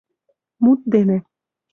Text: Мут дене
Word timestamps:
Мут 0.63 0.79
дене 0.93 1.17